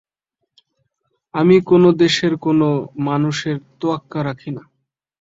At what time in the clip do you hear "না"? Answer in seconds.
4.55-4.63